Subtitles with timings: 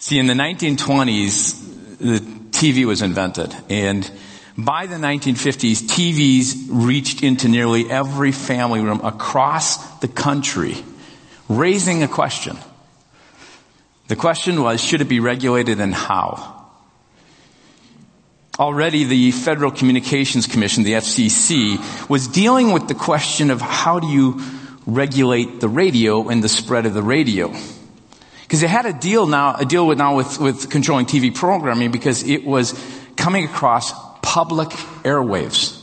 [0.00, 2.18] See, in the 1920s, the
[2.50, 4.10] TV was invented and
[4.56, 10.76] by the 1950s, TVs reached into nearly every family room across the country,
[11.48, 12.56] raising a question.
[14.08, 16.66] The question was, should it be regulated and how?
[18.58, 24.08] Already the Federal Communications Commission, the FCC, was dealing with the question of how do
[24.08, 24.40] you
[24.86, 27.54] regulate the radio and the spread of the radio.
[28.50, 31.92] Because they had a deal now, a deal with now with, with controlling TV programming
[31.92, 32.74] because it was
[33.14, 34.70] coming across public
[35.04, 35.80] airwaves.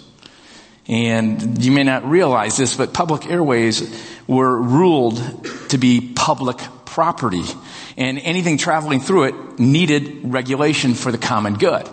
[0.85, 3.89] And you may not realize this, but public airwaves
[4.27, 5.16] were ruled
[5.70, 7.45] to be public property.
[7.95, 11.88] And anything traveling through it needed regulation for the common good.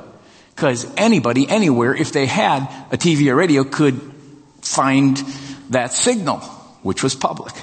[0.57, 4.01] Because anybody, anywhere, if they had a TV or radio, could
[4.61, 5.19] find
[5.71, 6.41] that signal,
[6.83, 7.55] which was public.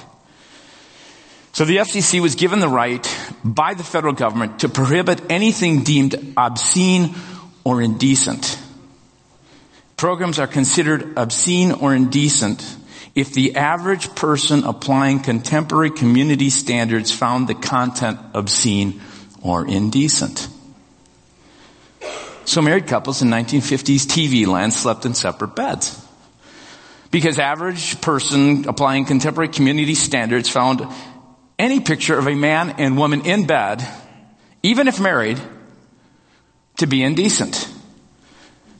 [1.52, 3.06] So the FCC was given the right
[3.44, 7.14] by the federal government to prohibit anything deemed obscene
[7.62, 8.58] or indecent.
[9.98, 12.76] Programs are considered obscene or indecent
[13.14, 19.02] if the average person applying contemporary community standards found the content obscene
[19.42, 20.48] or indecent.
[22.46, 25.98] So married couples in 1950s TV land slept in separate beds.
[27.10, 30.80] Because average person applying contemporary community standards found
[31.62, 33.86] any picture of a man and woman in bed,
[34.64, 35.40] even if married,
[36.78, 37.68] to be indecent.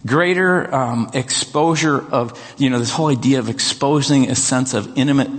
[0.04, 5.30] Greater um, exposure of, you know, this whole idea of exposing a sense of intimate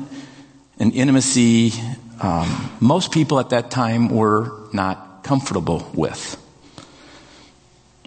[0.79, 1.73] and intimacy,
[2.21, 6.39] um, most people at that time were not comfortable with.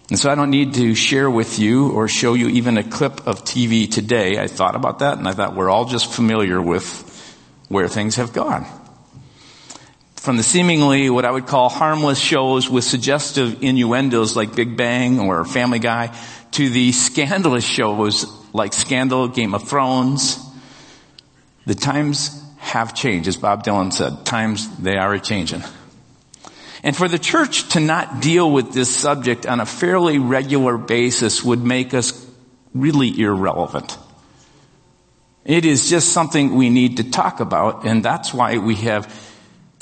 [0.09, 3.27] And so I don't need to share with you or show you even a clip
[3.27, 4.39] of TV today.
[4.39, 7.13] I thought about that and I thought we're all just familiar with
[7.69, 8.67] where things have gone.
[10.27, 15.21] From the seemingly what I would call harmless shows with suggestive innuendos like Big Bang
[15.21, 16.13] or Family Guy
[16.51, 20.45] to the scandalous shows like Scandal, Game of Thrones.
[21.65, 24.27] The times have changed, as Bob Dylan said.
[24.27, 25.63] Times, they are a-changing.
[26.83, 31.45] And for the church to not deal with this subject on a fairly regular basis
[31.45, 32.29] would make us
[32.75, 33.97] really irrelevant.
[35.45, 39.07] It is just something we need to talk about, and that's why we have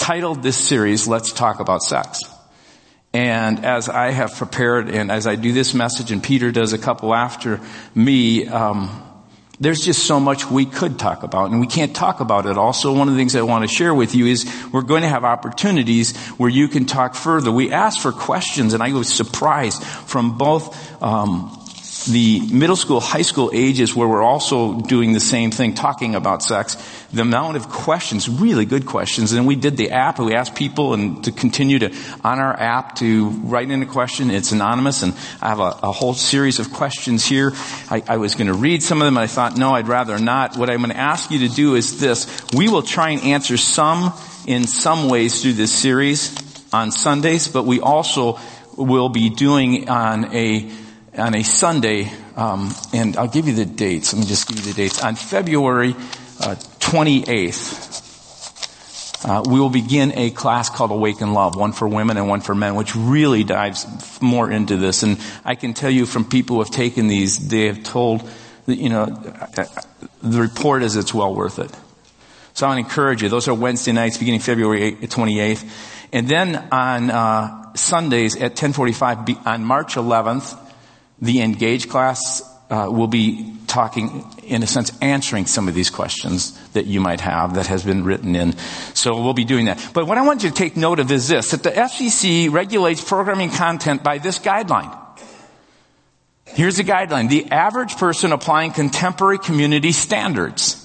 [0.05, 2.21] titled this series, Let's Talk About Sex.
[3.15, 6.79] And as I have prepared and as I do this message and Peter does a
[6.79, 7.59] couple after
[7.95, 9.03] me, um,
[9.59, 12.75] there's just so much we could talk about and we can't talk about it all.
[12.75, 15.09] So one of the things I want to share with you is we're going to
[15.09, 17.51] have opportunities where you can talk further.
[17.51, 21.64] We asked for questions and I was surprised from both, um,
[22.07, 26.43] the middle school, high school ages where we're also doing the same thing, talking about
[26.43, 26.77] sex,
[27.13, 29.33] the amount of questions, really good questions.
[29.33, 32.97] And we did the app we asked people and to continue to, on our app
[32.97, 34.31] to write in a question.
[34.31, 37.53] It's anonymous and I have a, a whole series of questions here.
[37.91, 40.19] I, I was going to read some of them and I thought, no, I'd rather
[40.19, 40.57] not.
[40.57, 42.27] What I'm going to ask you to do is this.
[42.53, 44.13] We will try and answer some
[44.47, 46.35] in some ways through this series
[46.73, 48.39] on Sundays, but we also
[48.77, 50.71] will be doing on a
[51.17, 54.13] on a Sunday, um, and I'll give you the dates.
[54.13, 55.03] Let me just give you the dates.
[55.03, 55.91] On February
[56.41, 57.93] uh, 28th,
[59.25, 62.55] uh, we will begin a class called Awaken Love, one for women and one for
[62.55, 63.87] men, which really dives
[64.21, 65.03] more into this.
[65.03, 68.29] And I can tell you from people who have taken these, they have told,
[68.67, 71.71] you know, the report is it's well worth it.
[72.55, 73.29] So I want to encourage you.
[73.29, 75.69] Those are Wednesday nights beginning February 28th.
[76.13, 80.64] And then on uh, Sundays at 1045 on March 11th,
[81.21, 86.59] the Engage class uh, will be talking, in a sense, answering some of these questions
[86.71, 88.57] that you might have that has been written in.
[88.95, 89.91] So we'll be doing that.
[89.93, 93.03] But what I want you to take note of is this, that the FCC regulates
[93.03, 94.97] programming content by this guideline.
[96.47, 97.29] Here's the guideline.
[97.29, 100.81] The average person applying contemporary community standards.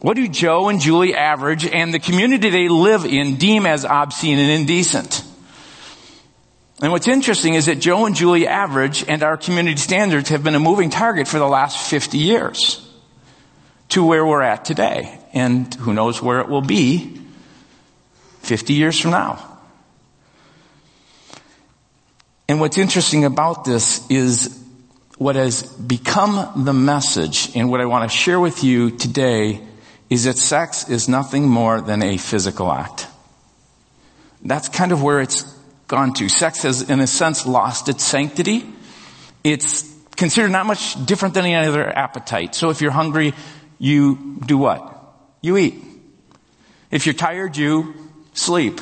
[0.00, 4.38] What do Joe and Julie average and the community they live in deem as obscene
[4.38, 5.24] and indecent?
[6.80, 10.54] And what's interesting is that Joe and Julie average and our community standards have been
[10.54, 12.84] a moving target for the last 50 years
[13.88, 15.18] to where we're at today.
[15.32, 17.20] And who knows where it will be
[18.42, 19.44] 50 years from now.
[22.48, 24.64] And what's interesting about this is
[25.18, 29.60] what has become the message and what I want to share with you today
[30.08, 33.08] is that sex is nothing more than a physical act.
[34.42, 35.57] That's kind of where it's
[35.88, 36.28] gone to.
[36.28, 38.64] Sex has, in a sense, lost its sanctity.
[39.42, 42.54] It's considered not much different than any other appetite.
[42.54, 43.34] So if you're hungry,
[43.78, 44.94] you do what?
[45.40, 45.82] You eat.
[46.90, 47.94] If you're tired, you
[48.34, 48.80] sleep.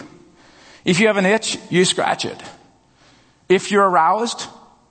[0.84, 2.40] If you have an itch, you scratch it.
[3.48, 4.46] If you're aroused,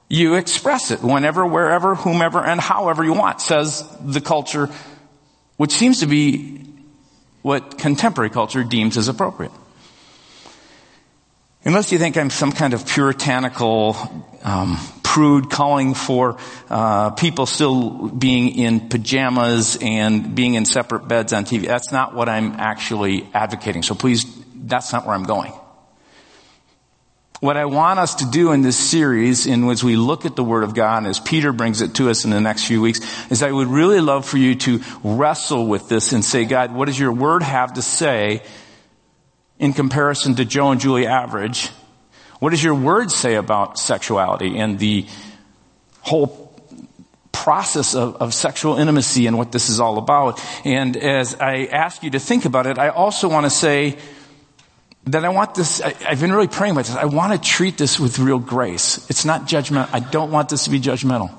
[0.09, 4.69] you express it whenever, wherever, whomever, and however you want, says the culture,
[5.57, 6.61] which seems to be
[7.41, 9.51] what contemporary culture deems as appropriate.
[11.67, 13.97] Unless you think I'm some kind of puritanical
[14.43, 16.37] um, prude calling for
[16.69, 22.13] uh, people still being in pajamas and being in separate beds on TV, that's not
[22.13, 23.81] what I'm actually advocating.
[23.81, 25.53] So please, that's not where I'm going.
[27.39, 30.43] What I want us to do in this series, in as we look at the
[30.43, 32.99] Word of God, as Peter brings it to us in the next few weeks,
[33.31, 36.85] is I would really love for you to wrestle with this and say, God, what
[36.85, 38.43] does your Word have to say
[39.59, 41.67] in comparison to Joe and Julie average?
[42.39, 45.05] What does your Word say about sexuality and the
[46.01, 46.45] whole
[47.31, 50.41] process of, of, sexual intimacy and what this is all about.
[50.65, 53.97] And as I ask you to think about it, I also want to say,
[55.07, 56.95] that I want this, I, have been really praying about this.
[56.95, 59.07] I want to treat this with real grace.
[59.09, 59.89] It's not judgment.
[59.93, 61.31] I don't want this to be judgmental.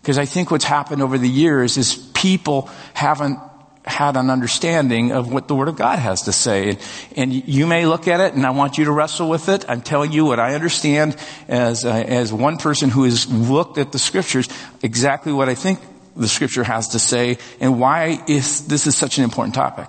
[0.00, 3.40] Because I think what's happened over the years is people haven't
[3.86, 6.70] had an understanding of what the Word of God has to say.
[6.70, 6.78] And,
[7.16, 9.64] and you may look at it and I want you to wrestle with it.
[9.68, 11.16] I'm telling you what I understand
[11.48, 14.48] as, uh, as one person who has looked at the Scriptures,
[14.82, 15.78] exactly what I think
[16.16, 19.88] the Scripture has to say and why is, this is such an important topic.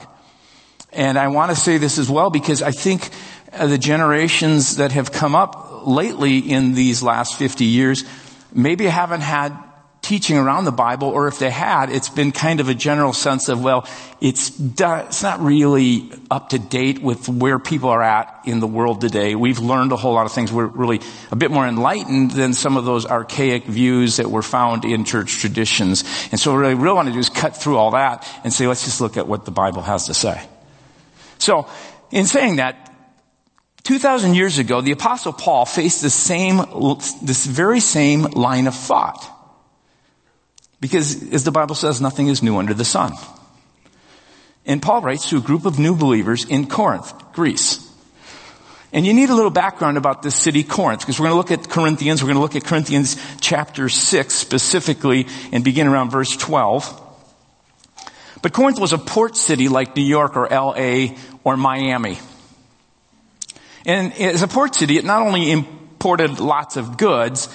[0.94, 3.10] And I want to say this as well because I think
[3.52, 8.04] uh, the generations that have come up lately in these last 50 years
[8.54, 9.58] maybe haven't had
[10.08, 13.50] teaching around the Bible, or if they had, it's been kind of a general sense
[13.50, 13.86] of, well,
[14.22, 19.02] it's, it's not really up to date with where people are at in the world
[19.02, 19.36] today.
[19.36, 20.50] We've learned a whole lot of things.
[20.50, 24.86] We're really a bit more enlightened than some of those archaic views that were found
[24.86, 26.06] in church traditions.
[26.32, 28.66] And so what I really want to do is cut through all that and say,
[28.66, 30.42] let's just look at what the Bible has to say.
[31.38, 31.68] So,
[32.12, 32.94] in saying that,
[33.84, 36.58] 2,000 years ago, the apostle Paul faced the same,
[37.22, 39.34] this very same line of thought.
[40.80, 43.14] Because, as the Bible says, nothing is new under the sun.
[44.66, 47.84] And Paul writes to a group of new believers in Corinth, Greece.
[48.94, 51.52] And you need a little background about this city, Corinth, because we're going to look
[51.52, 56.36] at Corinthians, we're going to look at Corinthians chapter 6 specifically and begin around verse
[56.36, 57.04] 12.
[58.42, 62.18] But Corinth was a port city like New York or LA or Miami.
[63.86, 67.48] And as a port city, it not only imported lots of goods,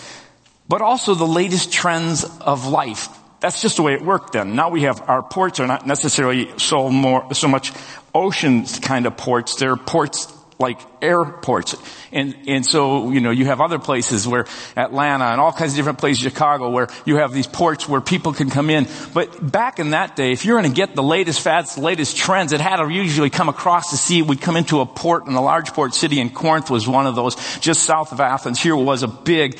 [0.72, 3.10] but also the latest trends of life.
[3.40, 4.56] That's just the way it worked then.
[4.56, 7.74] Now we have, our ports are not necessarily so more, so much
[8.14, 9.56] ocean kind of ports.
[9.56, 11.76] They're ports like airports.
[12.10, 15.76] And, and so, you know, you have other places where Atlanta and all kinds of
[15.76, 18.88] different places, Chicago, where you have these ports where people can come in.
[19.12, 22.16] But back in that day, if you're going to get the latest fads, the latest
[22.16, 24.22] trends, it had to usually come across the sea.
[24.22, 27.14] We'd come into a port in a large port city and Corinth was one of
[27.14, 28.58] those just south of Athens.
[28.58, 29.58] Here was a big,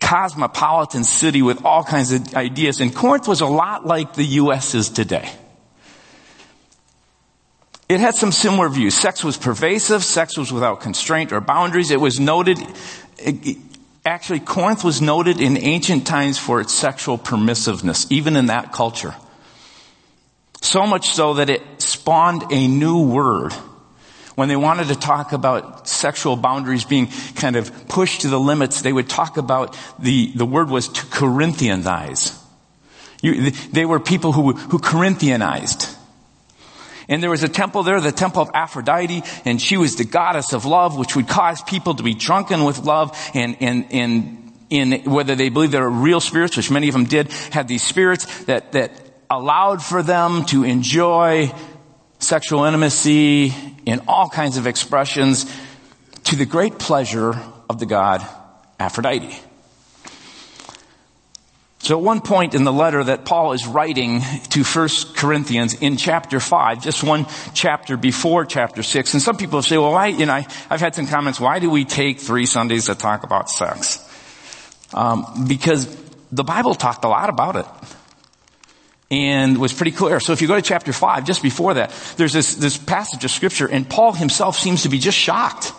[0.00, 2.80] cosmopolitan city with all kinds of ideas.
[2.80, 4.74] And Corinth was a lot like the U.S.
[4.74, 5.30] is today.
[7.88, 8.94] It had some similar views.
[8.94, 10.02] Sex was pervasive.
[10.02, 11.90] Sex was without constraint or boundaries.
[11.92, 12.58] It was noted,
[14.04, 19.14] actually Corinth was noted in ancient times for its sexual permissiveness, even in that culture.
[20.62, 23.52] So much so that it spawned a new word.
[24.36, 28.82] When they wanted to talk about sexual boundaries being kind of pushed to the limits,
[28.82, 32.38] they would talk about the, the word was to Corinthianize.
[33.22, 35.96] You, they were people who, who Corinthianized.
[37.08, 40.52] And there was a temple there, the temple of Aphrodite, and she was the goddess
[40.52, 44.92] of love, which would cause people to be drunken with love and, and, and in
[45.04, 48.44] whether they believe there are real spirits, which many of them did, had these spirits
[48.44, 48.92] that, that
[49.30, 51.50] allowed for them to enjoy
[52.18, 53.54] sexual intimacy
[53.84, 55.44] in all kinds of expressions
[56.24, 58.26] to the great pleasure of the god
[58.78, 59.38] Aphrodite.
[61.78, 64.20] So at one point in the letter that Paul is writing
[64.50, 69.62] to 1 Corinthians in chapter 5, just one chapter before chapter 6, and some people
[69.62, 72.44] say, well, why, you know, I, have had some comments, why do we take three
[72.44, 74.02] Sundays to talk about sex?
[74.92, 75.86] Um, because
[76.32, 77.66] the Bible talked a lot about it
[79.10, 80.20] and was pretty clear.
[80.20, 83.30] So if you go to chapter 5, just before that, there's this, this passage of
[83.30, 85.72] scripture and Paul himself seems to be just shocked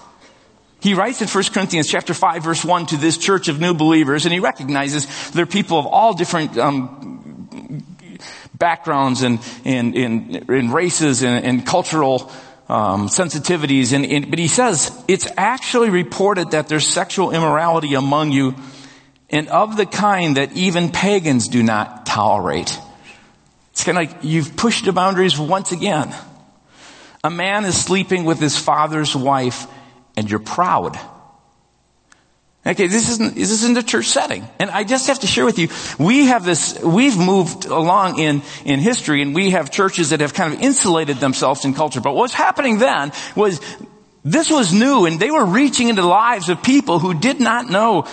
[0.80, 4.26] he writes in 1 Corinthians chapter 5 verse 1 to this church of new believers
[4.26, 7.84] and he recognizes they're people of all different um,
[8.54, 12.32] backgrounds and, and, and, and races and, and cultural
[12.70, 13.94] um, sensitivities.
[13.94, 18.56] And, and, but he says it's actually reported that there's sexual immorality among you
[19.30, 22.78] and of the kind that even pagans do not tolerate.
[23.78, 26.12] It's kind of like you've pushed the boundaries once again.
[27.24, 29.68] A man is sleeping with his father's wife
[30.16, 31.00] and you're proud.
[32.66, 34.48] Okay, this isn't, this isn't a church setting.
[34.58, 35.68] And I just have to share with you,
[36.04, 40.34] we have this, we've moved along in, in history and we have churches that have
[40.34, 42.02] kind of insulated themselves in culture.
[42.02, 43.62] But what's happening then was
[44.26, 47.70] this was new and they were reaching into the lives of people who did not
[47.70, 48.08] know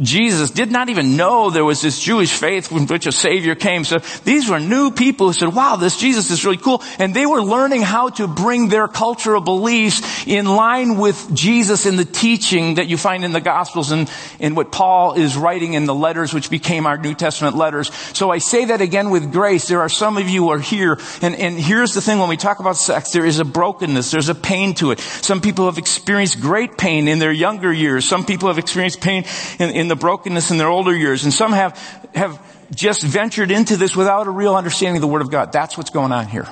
[0.00, 3.84] Jesus did not even know there was this Jewish faith in which a Savior came.
[3.84, 6.82] So these were new people who said, wow, this Jesus is really cool.
[6.98, 11.96] And they were learning how to bring their cultural beliefs in line with Jesus in
[11.96, 15.84] the teaching that you find in the Gospels and in what Paul is writing in
[15.84, 17.92] the letters which became our New Testament letters.
[18.14, 19.68] So I say that again with grace.
[19.68, 22.36] There are some of you who are here and, and here's the thing when we
[22.36, 25.00] talk about sex, there is a brokenness, there's a pain to it.
[25.00, 28.08] Some people have experienced great pain in their younger years.
[28.08, 29.24] Some people have experienced pain
[29.58, 31.24] in, in the brokenness in their older years.
[31.24, 31.76] And some have,
[32.14, 32.40] have
[32.74, 35.52] just ventured into this without a real understanding of the Word of God.
[35.52, 36.48] That's what's going on here.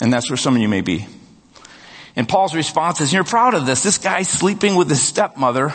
[0.00, 1.06] And that's where some of you may be.
[2.16, 3.82] And Paul's response is, you're proud of this.
[3.82, 5.72] This guy's sleeping with his stepmother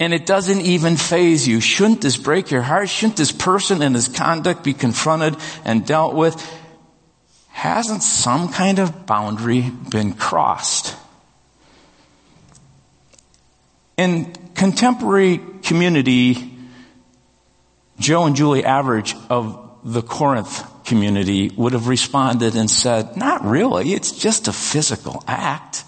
[0.00, 1.60] and it doesn't even faze you.
[1.60, 2.88] Shouldn't this break your heart?
[2.88, 6.34] Shouldn't this person and his conduct be confronted and dealt with?
[7.48, 10.96] Hasn't some kind of boundary been crossed?
[13.98, 16.56] In contemporary community,
[17.98, 23.92] Joe and Julie Average of the Corinth community would have responded and said, not really,
[23.92, 25.84] it's just a physical act.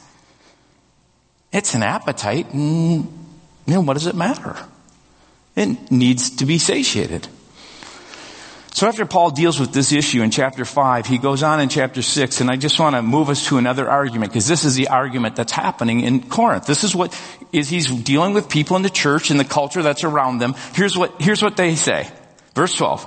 [1.53, 3.05] It's an appetite and,
[3.67, 4.57] you know, what does it matter?
[5.55, 7.29] It needs to be satiated.
[8.75, 12.01] So after Paul deals with this issue in chapter 5, he goes on in chapter
[12.01, 14.89] 6, and I just want to move us to another argument, because this is the
[14.89, 16.67] argument that's happening in Corinth.
[16.67, 17.19] This is what
[17.53, 20.55] is he's dealing with people in the church and the culture that's around them.
[20.75, 22.09] Here's what, here's what they say.
[22.55, 23.05] Verse 12.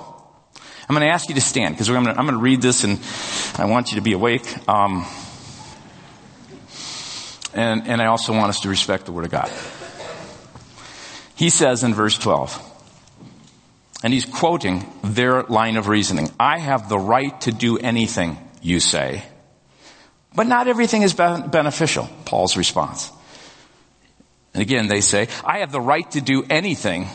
[0.88, 3.00] I'm going to ask you to stand, because I'm, going to, read this and
[3.58, 4.46] I want you to be awake.
[4.68, 5.04] Um,
[7.54, 9.50] and, and I also want us to respect the Word of God.
[11.34, 12.65] He says in verse 12,
[14.02, 16.30] and he's quoting their line of reasoning.
[16.38, 19.24] I have the right to do anything, you say.
[20.34, 23.10] But not everything is beneficial, Paul's response.
[24.52, 27.08] And again, they say, I have the right to do anything,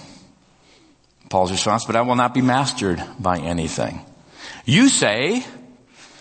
[1.30, 4.02] Paul's response, but I will not be mastered by anything.
[4.66, 5.46] You say,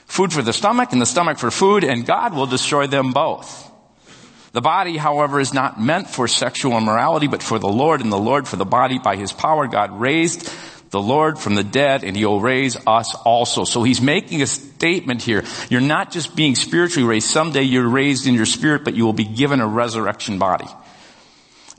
[0.07, 3.70] food for the stomach and the stomach for food, and God will destroy them both.
[4.53, 8.19] The body, however, is not meant for sexual immorality, but for the Lord, and the
[8.19, 8.99] Lord for the body.
[8.99, 10.53] By his power, God raised
[10.91, 13.65] the Lord from the dead, and he'll raise us also.
[13.65, 15.45] So he's making a statement here.
[15.69, 17.29] You're not just being spiritually raised.
[17.29, 20.67] Someday you're raised in your spirit, but you will be given a resurrection body.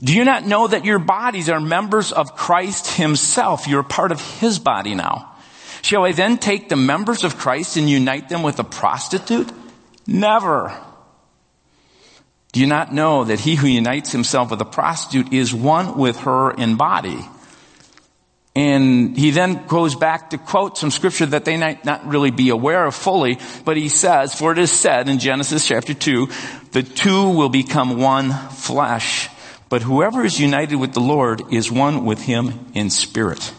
[0.02, 3.68] Do you not know that your bodies are members of Christ himself?
[3.68, 5.32] You're part of his body now.
[5.82, 9.52] Shall I then take the members of Christ and unite them with a prostitute?
[10.06, 10.76] Never.
[12.52, 16.20] Do you not know that he who unites himself with a prostitute is one with
[16.20, 17.18] her in body?
[18.54, 22.50] And he then goes back to quote some scripture that they might not really be
[22.50, 26.28] aware of fully, but he says, for it is said in Genesis chapter 2,
[26.72, 29.30] the two will become one flesh.
[29.70, 33.54] But whoever is united with the Lord is one with him in spirit.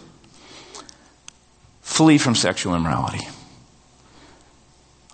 [1.81, 3.27] Flee from sexual immorality.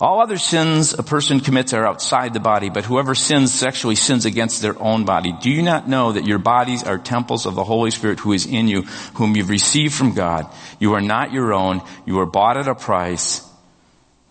[0.01, 4.25] All other sins a person commits are outside the body, but whoever sins sexually sins
[4.25, 5.33] against their own body.
[5.33, 8.45] Do you not know that your bodies are temples of the Holy Spirit who is
[8.45, 8.83] in you,
[9.15, 10.47] whom you've received from God?
[10.79, 11.81] You are not your own.
[12.05, 13.45] You were bought at a price.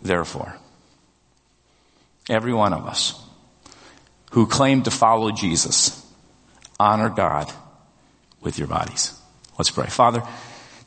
[0.01, 0.57] Therefore,
[2.27, 3.21] every one of us
[4.31, 6.03] who claim to follow Jesus,
[6.79, 7.51] honor God
[8.41, 9.13] with your bodies.
[9.59, 9.87] Let's pray.
[9.87, 10.23] Father,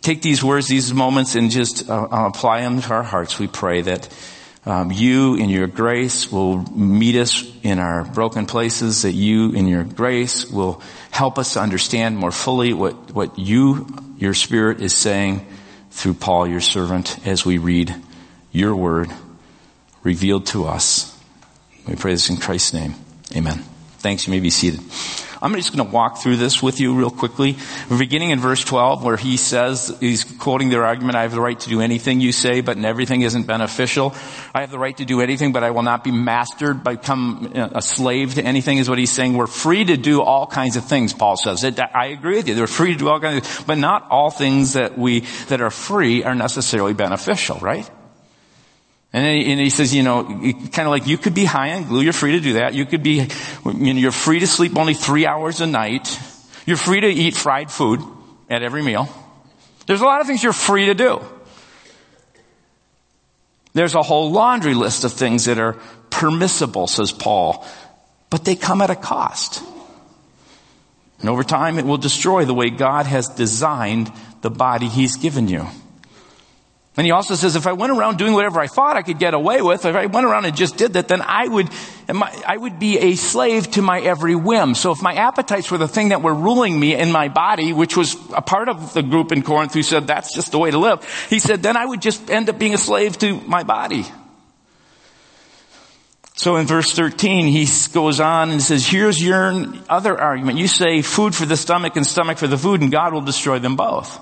[0.01, 3.39] take these words, these moments, and just uh, apply them to our hearts.
[3.39, 4.09] We pray that
[4.65, 9.67] um, you in your grace will meet us in our broken places, that you in
[9.67, 13.87] your grace will help us to understand more fully what, what you,
[14.19, 15.47] your spirit is saying
[15.91, 17.95] through Paul, your servant, as we read
[18.53, 19.11] your word
[20.03, 21.09] revealed to us.
[21.87, 22.95] We pray this in Christ's name.
[23.35, 23.65] Amen.
[23.99, 24.27] Thanks.
[24.27, 24.81] You may be seated.
[25.43, 27.57] I'm just going to walk through this with you real quickly.
[27.91, 31.41] We're beginning in verse 12 where he says, he's quoting their argument, I have the
[31.41, 34.15] right to do anything you say, but everything isn't beneficial.
[34.55, 37.53] I have the right to do anything, but I will not be mastered, by become
[37.55, 39.35] uh, a slave to anything is what he's saying.
[39.35, 41.65] We're free to do all kinds of things, Paul says.
[41.65, 42.55] It, I agree with you.
[42.55, 45.61] They're free to do all kinds of things, but not all things that we, that
[45.61, 47.91] are free are necessarily beneficial, right?
[49.13, 51.85] And, then, and he says, you know, kind of like you could be high on
[51.85, 52.75] glue, you're free to do that.
[52.75, 53.29] You could be,
[53.65, 56.19] you know, you're free to sleep only three hours a night.
[56.65, 58.01] You're free to eat fried food
[58.49, 59.09] at every meal.
[59.87, 61.21] There's a lot of things you're free to do.
[63.75, 65.75] There's a whole laundry list of things that are
[66.11, 67.67] permissible, says Paul.
[68.31, 69.63] but they come at a cost.
[71.21, 75.49] And over time, it will destroy the way God has designed the body He's given
[75.49, 75.67] you.
[76.95, 79.33] And he also says, if I went around doing whatever I thought I could get
[79.33, 81.71] away with, if I went around and just did that, then I would,
[82.07, 84.75] I would be a slave to my every whim.
[84.75, 87.97] So if my appetites were the thing that were ruling me in my body, which
[87.97, 90.79] was a part of the group in Corinth who said that's just the way to
[90.79, 94.05] live, he said, then I would just end up being a slave to my body.
[96.35, 100.59] So in verse 13, he goes on and says, here's your other argument.
[100.59, 103.61] You say food for the stomach and stomach for the food and God will destroy
[103.61, 104.21] them both.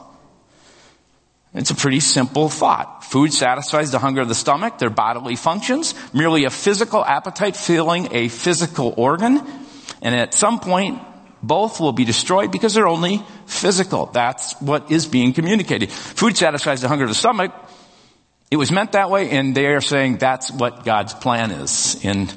[1.53, 3.05] It's a pretty simple thought.
[3.05, 8.15] Food satisfies the hunger of the stomach, their bodily functions, merely a physical appetite filling
[8.15, 9.43] a physical organ.
[10.01, 11.03] And at some point,
[11.43, 14.07] both will be destroyed because they're only physical.
[14.07, 15.91] That's what is being communicated.
[15.91, 17.53] Food satisfies the hunger of the stomach.
[18.51, 22.01] It was meant that way and they are saying that's what God's plan is.
[22.05, 22.33] And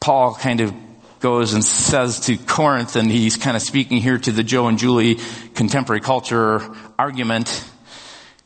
[0.00, 0.74] Paul kind of
[1.20, 4.78] goes and says to Corinth and he's kind of speaking here to the Joe and
[4.78, 5.18] Julie
[5.54, 6.60] contemporary culture
[6.98, 7.68] argument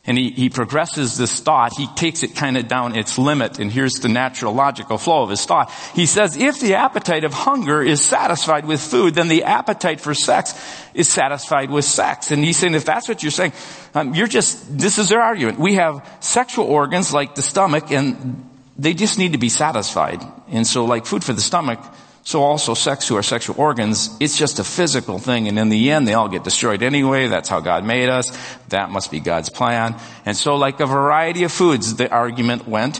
[0.06, 1.76] and he, he progresses this thought.
[1.76, 3.58] He takes it kind of down its limit.
[3.58, 5.72] And here's the natural logical flow of his thought.
[5.94, 10.14] He says, if the appetite of hunger is satisfied with food, then the appetite for
[10.14, 10.54] sex
[10.94, 12.30] is satisfied with sex.
[12.30, 13.52] And he's saying, if that's what you're saying,
[13.94, 15.58] um, you're just, this is their argument.
[15.58, 18.48] We have sexual organs like the stomach and
[18.78, 20.22] they just need to be satisfied.
[20.48, 21.80] And so like food for the stomach,
[22.26, 25.92] so also sex to our sexual organs, it's just a physical thing and in the
[25.92, 27.28] end they all get destroyed anyway.
[27.28, 28.36] That's how God made us.
[28.70, 29.94] That must be God's plan.
[30.24, 32.98] And so like a variety of foods, the argument went,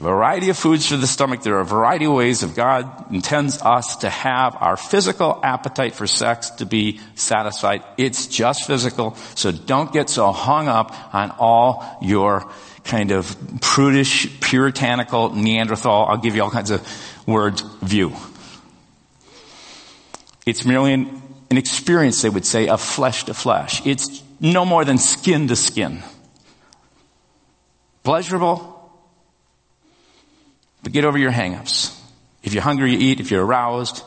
[0.00, 1.42] variety of foods for the stomach.
[1.42, 5.94] There are a variety of ways that God intends us to have our physical appetite
[5.94, 7.84] for sex to be satisfied.
[7.98, 9.14] It's just physical.
[9.34, 12.50] So don't get so hung up on all your
[12.82, 16.82] kind of prudish, puritanical, Neanderthal, I'll give you all kinds of
[17.26, 18.14] words, view.
[20.46, 23.86] It's merely an, an experience, they would say, of flesh to flesh.
[23.86, 26.02] It's no more than skin to skin.
[28.02, 28.69] Pleasurable,
[30.82, 31.96] but get over your hangups.
[32.42, 33.20] If you're hungry, you eat.
[33.20, 34.02] If you're aroused,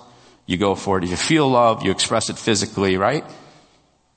[0.46, 1.04] you go for it.
[1.04, 3.24] If you feel love, you express it physically, right?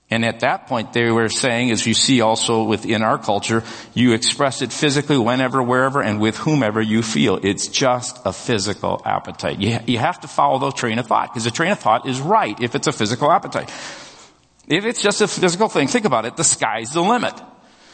[0.09, 4.13] And at that point, they were saying, as you see also within our culture, you
[4.13, 7.41] express it physically whenever, wherever, and with whomever you feel.
[7.43, 9.61] It's just a physical appetite.
[9.61, 12.21] You, you have to follow the train of thought, because the train of thought is
[12.21, 13.69] right if it's a physical appetite.
[14.69, 17.35] If it's just a physical thing, think about it, the sky's the limit.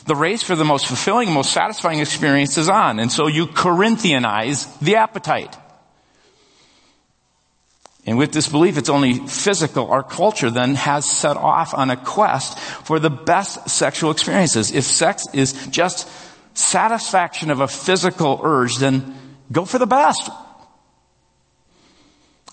[0.07, 4.79] The race for the most fulfilling, most satisfying experience is on, and so you Corinthianize
[4.81, 5.57] the appetite.
[8.05, 9.91] And with this belief, it's only physical.
[9.91, 14.73] Our culture then has set off on a quest for the best sexual experiences.
[14.73, 16.09] If sex is just
[16.55, 19.15] satisfaction of a physical urge, then
[19.53, 20.29] go for the best.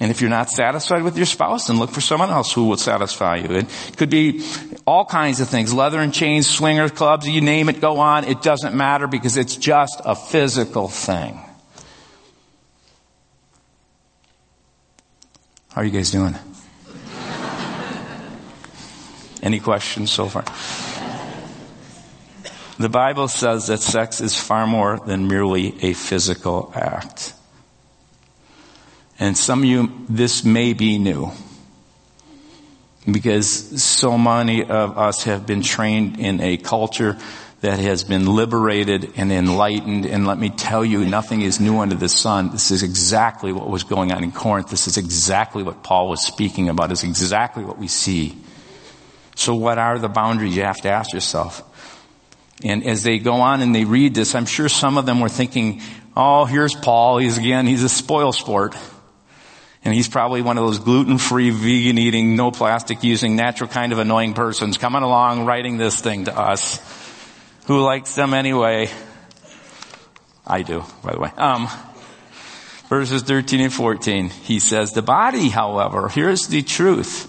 [0.01, 2.77] And if you're not satisfied with your spouse, then look for someone else who will
[2.77, 3.57] satisfy you.
[3.57, 4.45] It could be
[4.87, 5.73] all kinds of things.
[5.73, 8.23] Leather and chains, swinger clubs, you name it, go on.
[8.23, 11.37] It doesn't matter because it's just a physical thing.
[15.71, 16.33] How are you guys doing?
[19.43, 20.45] Any questions so far?
[22.81, 27.33] The Bible says that sex is far more than merely a physical act.
[29.19, 31.31] And some of you, this may be new.
[33.09, 37.17] Because so many of us have been trained in a culture
[37.61, 40.05] that has been liberated and enlightened.
[40.05, 42.51] And let me tell you, nothing is new under the sun.
[42.51, 44.69] This is exactly what was going on in Corinth.
[44.69, 46.91] This is exactly what Paul was speaking about.
[46.91, 48.37] It's exactly what we see.
[49.35, 50.55] So what are the boundaries?
[50.55, 51.63] You have to ask yourself.
[52.63, 55.29] And as they go on and they read this, I'm sure some of them were
[55.29, 55.81] thinking,
[56.15, 57.17] oh, here's Paul.
[57.17, 58.75] He's again, he's a spoil sport.
[59.85, 63.99] And he's probably one of those gluten-free, vegan eating, no plastic using, natural kind of
[63.99, 66.81] annoying persons coming along writing this thing to us.
[67.67, 68.89] Who likes them anyway?
[70.45, 71.29] I do, by the way.
[71.37, 71.69] Um,
[72.89, 77.28] verses 13 and 14, he says, the body, however, here's the truth.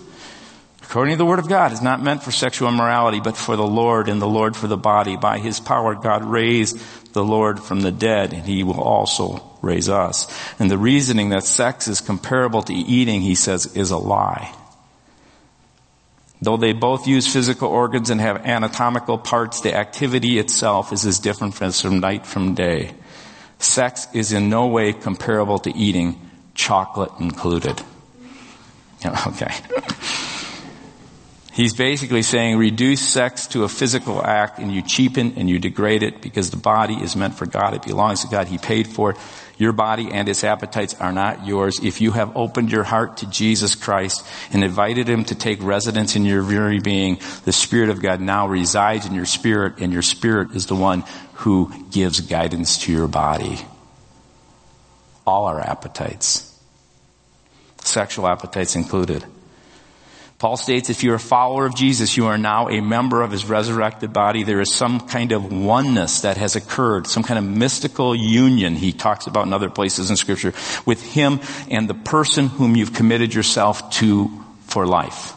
[0.91, 3.63] According to the word of God, is not meant for sexual immorality, but for the
[3.63, 5.17] Lord and the Lord for the body.
[5.17, 6.81] By his power, God raised
[7.13, 10.27] the Lord from the dead and he will also raise us.
[10.59, 14.53] And the reasoning that sex is comparable to eating, he says, is a lie.
[16.43, 21.21] Though they both use physical organs and have anatomical parts, the activity itself is as
[21.21, 22.95] different from night from day.
[23.61, 26.21] Sex is in no way comparable to eating,
[26.55, 27.81] chocolate included.
[29.27, 29.55] Okay.
[31.53, 36.05] He's basically saying reduce sex to a physical act and you cheapen and you degrade
[36.05, 37.75] it because the body is meant for God.
[37.75, 38.47] It belongs to God.
[38.47, 39.17] He paid for it.
[39.59, 41.81] Your body and its appetites are not yours.
[41.83, 46.17] If you have opened your heart to Jesus Christ and invited Him to take residence
[46.17, 50.03] in your very being, the Spirit of God now resides in your spirit and your
[50.03, 53.59] spirit is the one who gives guidance to your body.
[55.27, 56.47] All our appetites.
[57.83, 59.25] Sexual appetites included.
[60.41, 63.45] Paul states if you're a follower of Jesus, you are now a member of his
[63.45, 64.43] resurrected body.
[64.43, 68.93] There is some kind of oneness that has occurred, some kind of mystical union he
[68.93, 70.55] talks about in other places in scripture
[70.87, 74.31] with him and the person whom you've committed yourself to
[74.63, 75.35] for life.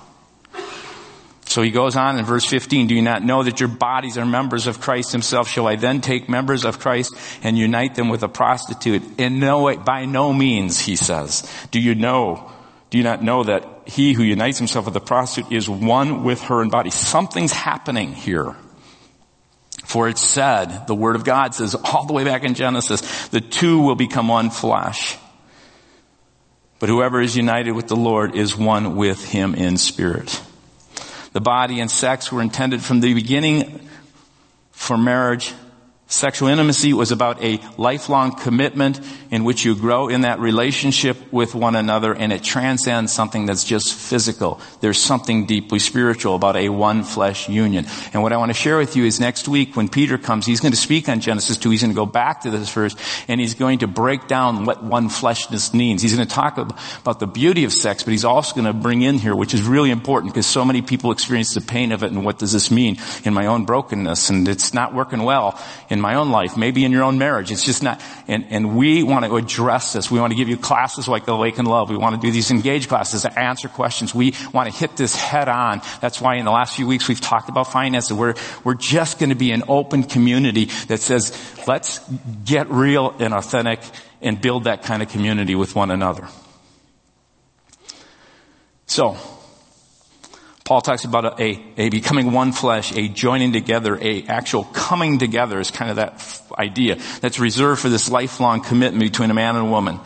[1.48, 4.26] So he goes on in verse 15, do you not know that your bodies are
[4.26, 5.50] members of Christ himself?
[5.50, 7.14] Shall I then take members of Christ
[7.44, 9.20] and unite them with a prostitute?
[9.20, 11.46] In no way, by no means, he says.
[11.72, 12.50] Do you know
[12.94, 16.42] do you not know that he who unites himself with a prostitute is one with
[16.44, 16.90] her in body?
[16.90, 18.56] Something's happening here.
[19.86, 23.42] For it said, the word of God says all the way back in Genesis, the
[23.42, 25.18] two will become one flesh.
[26.80, 30.42] But whoever is united with the Lord is one with him in spirit.
[31.34, 33.88] The body and sex were intended from the beginning
[34.72, 35.54] for marriage
[36.14, 41.56] Sexual intimacy was about a lifelong commitment in which you grow in that relationship with
[41.56, 44.62] one another and it transcends something that's just physical.
[44.80, 47.88] There's something deeply spiritual about a one flesh union.
[48.14, 50.60] And what I want to share with you is next week when Peter comes, he's
[50.60, 51.72] going to speak on Genesis 2.
[51.72, 52.96] He's going to go back to this verse
[53.28, 56.04] and he's going to break down what one fleshness means.
[56.04, 59.02] He's going to talk about the beauty of sex, but he's also going to bring
[59.02, 62.12] in here, which is really important because so many people experience the pain of it
[62.12, 66.03] and what does this mean in my own brokenness and it's not working well in
[66.04, 67.52] my own life, maybe in your own marriage.
[67.52, 70.12] It's just not, and, and we want to address this.
[70.12, 71.90] We want to give you classes like the Awaken Love.
[71.90, 74.14] We want to do these engage classes to answer questions.
[74.14, 75.82] We want to hit this head on.
[76.02, 78.14] That's why in the last few weeks we've talked about finances.
[78.16, 81.36] We're, we're just going to be an open community that says,
[81.68, 82.00] let's
[82.46, 83.80] get real and authentic
[84.22, 86.28] and build that kind of community with one another.
[88.86, 89.18] So,
[90.66, 95.60] Paul talks about a, a, becoming one flesh, a joining together, a actual coming together
[95.60, 99.68] is kind of that idea that's reserved for this lifelong commitment between a man and
[99.68, 100.00] a woman.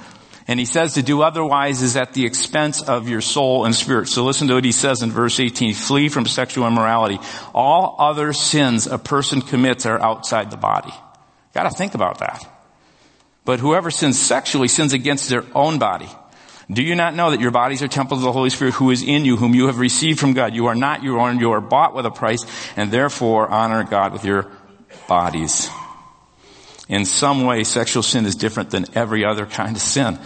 [0.48, 4.08] And he says to do otherwise is at the expense of your soul and spirit.
[4.08, 5.74] So listen to what he says in verse 18.
[5.74, 7.20] Flee from sexual immorality.
[7.54, 10.94] All other sins a person commits are outside the body.
[11.54, 12.50] Gotta think about that.
[13.44, 16.10] But whoever sins sexually sins against their own body.
[16.70, 19.02] Do you not know that your bodies are temples of the Holy Spirit who is
[19.02, 20.54] in you, whom you have received from God?
[20.54, 24.12] You are not your own, you are bought with a price, and therefore honor God
[24.12, 24.52] with your
[25.08, 25.70] bodies.
[26.90, 30.20] In some way, sexual sin is different than every other kind of sin.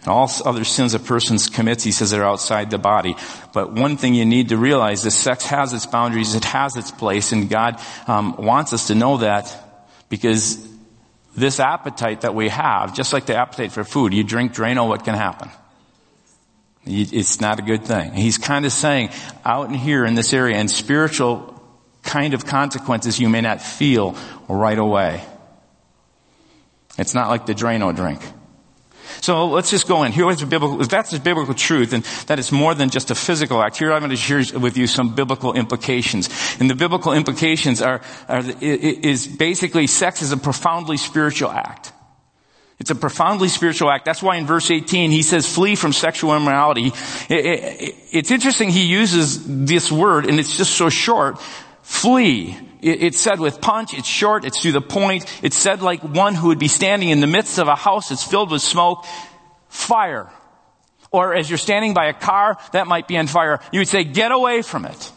[0.00, 3.14] And all other sins a person commits, he says, they're outside the body.
[3.54, 6.90] But one thing you need to realize is sex has its boundaries, it has its
[6.90, 9.56] place, and God um, wants us to know that
[10.10, 10.66] because
[11.34, 15.04] this appetite that we have, just like the appetite for food, you drink Drano, what
[15.04, 15.50] can happen?
[16.84, 18.12] It's not a good thing.
[18.12, 19.10] He's kind of saying
[19.44, 21.62] out in here in this area and spiritual
[22.02, 24.16] kind of consequences you may not feel
[24.48, 25.24] right away.
[26.98, 28.20] It's not like the Drano drink.
[29.20, 30.10] So let's just go in.
[30.10, 33.62] Here's the biblical, that's the biblical truth, and that is more than just a physical
[33.62, 36.28] act, here I'm going to share with you some biblical implications.
[36.58, 41.92] And the biblical implications are, are is basically sex is a profoundly spiritual act.
[42.82, 44.04] It's a profoundly spiritual act.
[44.04, 46.90] That's why in verse 18 he says flee from sexual immorality.
[47.28, 51.40] It's interesting he uses this word and it's just so short.
[51.82, 52.58] Flee.
[52.80, 55.32] It's said with punch, it's short, it's to the point.
[55.44, 58.24] It's said like one who would be standing in the midst of a house that's
[58.24, 59.04] filled with smoke.
[59.68, 60.28] Fire.
[61.12, 64.02] Or as you're standing by a car that might be on fire, you would say,
[64.02, 65.12] get away from it.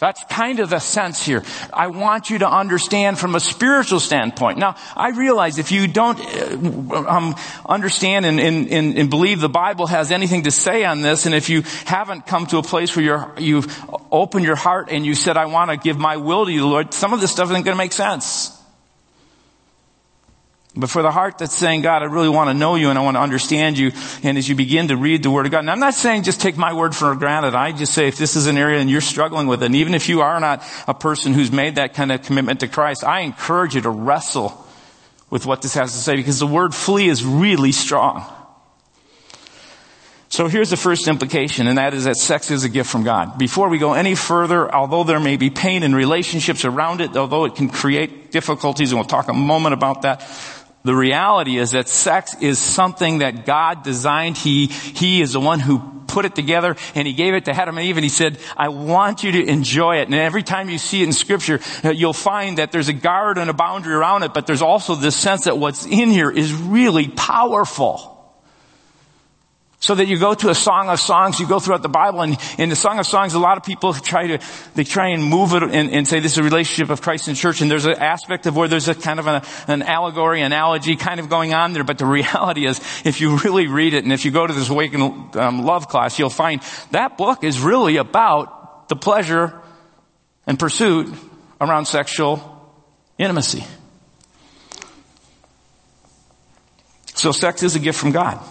[0.00, 1.44] That's kind of the sense here.
[1.72, 4.58] I want you to understand from a spiritual standpoint.
[4.58, 7.36] Now, I realize if you don't uh, um,
[7.66, 11.50] understand and, and, and, believe the Bible has anything to say on this, and if
[11.50, 13.68] you haven't come to a place where you're, you've
[14.10, 16.94] opened your heart and you said, I want to give my will to you, Lord,
[16.94, 18.59] some of this stuff isn't going to make sense.
[20.76, 23.02] But for the heart that's saying, God, I really want to know you and I
[23.02, 23.90] want to understand you.
[24.22, 26.40] And as you begin to read the Word of God, and I'm not saying just
[26.40, 27.56] take my word for granted.
[27.56, 29.94] I just say if this is an area and you're struggling with it, and even
[29.94, 33.20] if you are not a person who's made that kind of commitment to Christ, I
[33.20, 34.64] encourage you to wrestle
[35.28, 38.24] with what this has to say because the word flee is really strong.
[40.28, 43.36] So here's the first implication, and that is that sex is a gift from God.
[43.36, 47.46] Before we go any further, although there may be pain in relationships around it, although
[47.46, 50.20] it can create difficulties, and we'll talk a moment about that,
[50.82, 54.36] the reality is that sex is something that God designed.
[54.36, 57.78] He, He is the one who put it together and he gave it to Adam
[57.78, 60.06] and Eve and he said, I want you to enjoy it.
[60.06, 63.38] And every time you see it in scripture, uh, you'll find that there's a guard
[63.38, 66.52] and a boundary around it, but there's also this sense that what's in here is
[66.52, 68.19] really powerful.
[69.80, 72.36] So that you go to a Song of Songs, you go throughout the Bible, and
[72.58, 75.54] in the Song of Songs, a lot of people try to, they try and move
[75.54, 77.94] it and, and say this is a relationship of Christ and church, and there's an
[77.94, 81.72] aspect of where there's a kind of an, an allegory, analogy kind of going on
[81.72, 84.52] there, but the reality is, if you really read it, and if you go to
[84.52, 89.58] this Awaken um, Love class, you'll find that book is really about the pleasure
[90.46, 91.08] and pursuit
[91.58, 92.70] around sexual
[93.16, 93.64] intimacy.
[97.14, 98.44] So sex is a gift from God.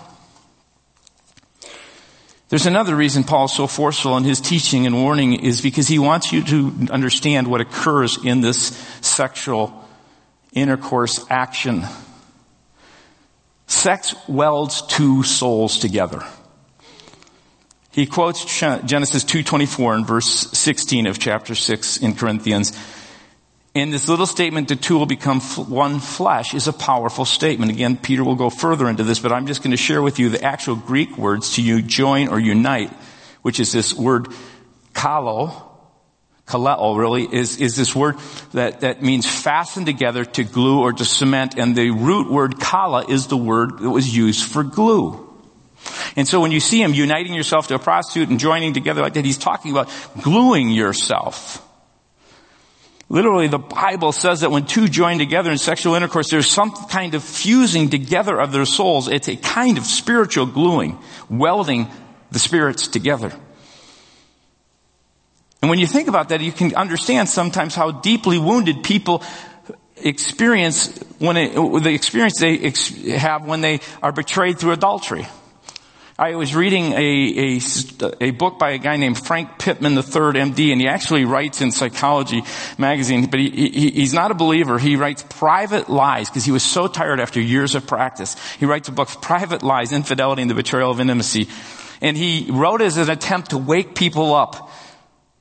[2.50, 6.34] There's another reason Paul's so forceful in his teaching and warning is because he wants
[6.34, 9.88] you to understand what occurs in this sexual
[10.54, 11.86] intercourse action.
[13.68, 16.24] Sex welds two souls together.
[17.92, 22.72] He quotes Genesis 2:24 and verse 16 of chapter 6 in Corinthians.
[23.76, 27.72] And this little statement, the two will become one flesh, is a powerful statement.
[27.72, 30.30] Again, Peter will go further into this, but I'm just going to share with you
[30.30, 32.92] the actual Greek words to you join or unite,
[33.44, 34.28] which is this word
[34.94, 35.70] kalo,
[36.48, 38.16] kaleo really, is, is this word
[38.54, 43.06] that, that means fasten together to glue or to cement, and the root word kala
[43.06, 45.28] is the word that was used for glue.
[46.16, 49.14] And so when you see him uniting yourself to a prostitute and joining together like
[49.14, 49.90] that, he's talking about
[50.22, 51.66] gluing yourself.
[53.12, 57.16] Literally, the Bible says that when two join together in sexual intercourse, there's some kind
[57.16, 59.08] of fusing together of their souls.
[59.08, 61.88] It's a kind of spiritual gluing, welding
[62.32, 63.34] the spirits together.
[65.62, 69.24] And when you think about that, you can understand sometimes how deeply wounded people
[69.98, 75.28] experience when it, the experience they ex- have when they are betrayed through adultery.
[76.20, 77.60] I was reading a, a,
[78.20, 81.72] a, book by a guy named Frank Pittman III, MD, and he actually writes in
[81.72, 82.44] Psychology
[82.78, 84.78] magazine, but he, he, he's not a believer.
[84.78, 88.36] He writes private lies because he was so tired after years of practice.
[88.58, 91.48] He writes a book, Private Lies, Infidelity and the Betrayal of Intimacy.
[92.02, 94.70] And he wrote it as an attempt to wake people up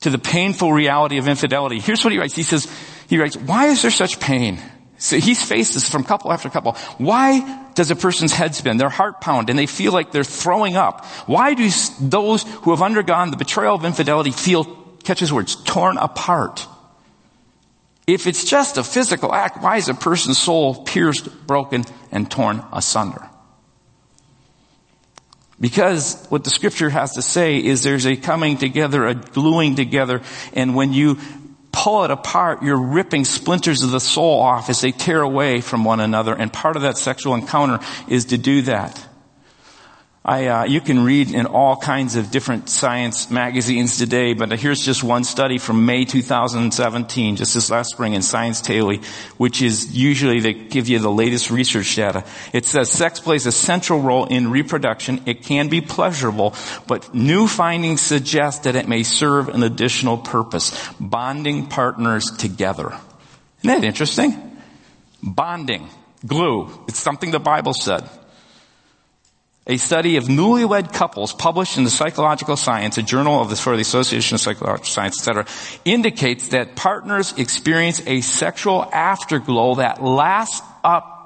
[0.03, 1.81] to the painful reality of infidelity.
[1.81, 2.37] Here's what he writes.
[2.37, 2.73] He says,
[3.09, 4.61] he writes, why is there such pain?
[4.99, 6.73] So he's faced this from couple after couple.
[6.99, 10.77] Why does a person's head spin, their heart pound, and they feel like they're throwing
[10.77, 11.05] up?
[11.27, 14.65] Why do those who have undergone the betrayal of infidelity feel,
[15.05, 16.67] catch his words, torn apart?
[18.09, 22.65] If it's just a physical act, why is a person's soul pierced, broken, and torn
[22.73, 23.29] asunder?
[25.61, 30.23] Because what the scripture has to say is there's a coming together, a gluing together,
[30.55, 31.19] and when you
[31.79, 35.85] pull it apart, you're ripping splinters of the soul off as they tear away from
[35.85, 36.35] one another.
[36.35, 39.08] And part of that sexual encounter is to do that.
[40.24, 44.85] I, uh, you can read in all kinds of different science magazines today, but here's
[44.85, 49.00] just one study from May 2017, just this last spring in Science Daily,
[49.37, 52.24] which is usually they give you the latest research data.
[52.52, 55.22] It says sex plays a central role in reproduction.
[55.24, 56.54] It can be pleasurable,
[56.87, 62.88] but new findings suggest that it may serve an additional purpose, bonding partners together.
[63.62, 64.59] Isn't that interesting?
[65.22, 65.88] Bonding,
[66.26, 66.70] glue.
[66.88, 68.09] It's something the Bible said.
[69.70, 73.76] A study of newlywed couples published in the Psychological Science, a journal of the, for
[73.76, 75.44] the Association of Psychological Science, etc.,
[75.85, 81.18] indicates that partners experience a sexual afterglow that lasts up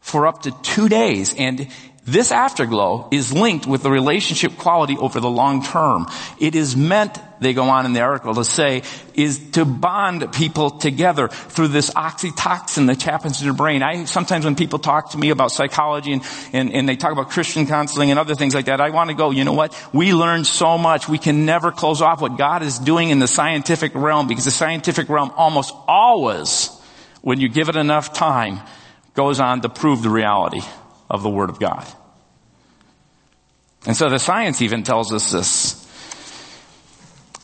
[0.00, 1.68] for up to two days and
[2.06, 6.06] this afterglow is linked with the relationship quality over the long term.
[6.40, 8.82] It is meant, they go on in the article to say,
[9.12, 13.82] is to bond people together through this oxytocin that happens in your brain.
[13.82, 16.22] I, sometimes when people talk to me about psychology and,
[16.54, 19.14] and, and they talk about Christian counseling and other things like that, I want to
[19.14, 19.76] go, you know what?
[19.92, 21.06] We learn so much.
[21.06, 24.50] We can never close off what God is doing in the scientific realm because the
[24.50, 26.70] scientific realm almost always,
[27.20, 28.58] when you give it enough time,
[29.12, 30.62] goes on to prove the reality
[31.10, 31.86] of the Word of God.
[33.86, 35.86] And so the science even tells us this.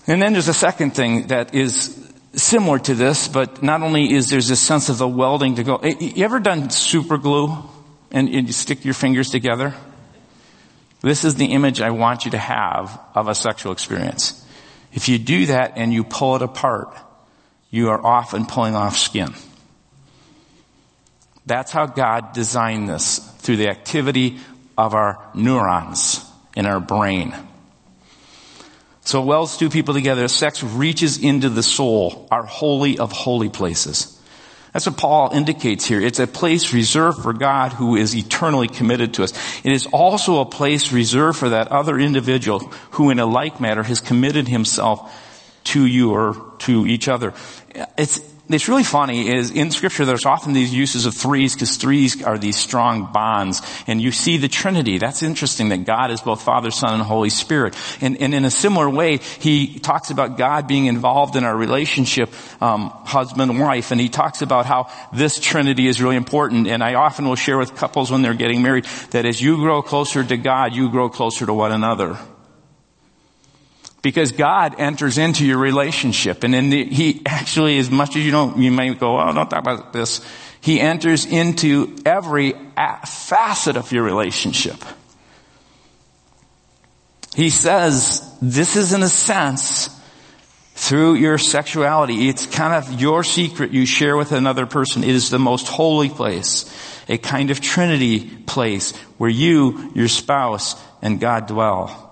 [0.07, 2.03] And then there's a second thing that is
[2.35, 5.77] similar to this, but not only is there this sense of the welding to go.
[5.77, 7.57] Eh, you ever done super glue
[8.13, 9.75] and you stick your fingers together?
[11.01, 14.45] This is the image I want you to have of a sexual experience.
[14.93, 16.97] If you do that and you pull it apart,
[17.71, 19.35] you are often pulling off skin.
[21.47, 24.39] That's how God designed this through the activity
[24.77, 26.23] of our neurons
[26.57, 27.35] in our brain.
[29.03, 30.27] So it welds two people together.
[30.27, 34.13] Sex reaches into the soul, our holy of holy places.
[34.73, 36.01] That's what Paul indicates here.
[36.01, 39.33] It's a place reserved for God who is eternally committed to us.
[39.65, 42.59] It is also a place reserved for that other individual
[42.91, 45.23] who in a like manner has committed himself
[45.65, 47.33] to you or to each other.
[47.97, 52.23] It's, it's really funny is in scripture there's often these uses of threes because threes
[52.23, 53.61] are these strong bonds.
[53.87, 54.99] And you see the trinity.
[54.99, 57.75] That's interesting that god is both father son and holy spirit.
[58.01, 62.33] And, and in a similar way he talks about god being involved in our relationship
[62.63, 66.69] um, husband and wife and he talks about how this trinity is really important.
[66.69, 69.83] And i often will share with couples when they're getting married that as you grow
[69.83, 72.17] closer to god you grow closer to one another
[74.07, 76.45] because God enters into your relationship.
[76.45, 79.51] And in the, He actually, as much as you don't, you may go, oh, don't
[79.51, 80.25] talk about this.
[80.61, 82.55] He enters into every
[83.05, 84.77] facet of your relationship.
[87.35, 89.91] He says, this is in a sense,
[90.77, 92.29] through your sexuality.
[92.29, 95.03] It's kind of your secret you share with another person.
[95.03, 96.73] It is the most holy place,
[97.09, 102.06] a kind of trinity place where you, your spouse, and God dwell.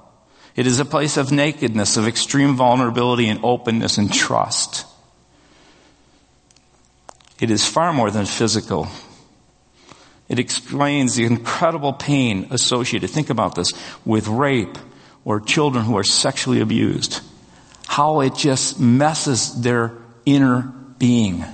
[0.56, 4.86] It is a place of nakedness, of extreme vulnerability and openness and trust.
[7.40, 8.86] It is far more than physical.
[10.28, 13.72] It explains the incredible pain associated, think about this,
[14.04, 14.78] with rape
[15.24, 17.20] or children who are sexually abused.
[17.86, 19.92] How it just messes their
[20.24, 20.62] inner
[20.98, 21.44] being.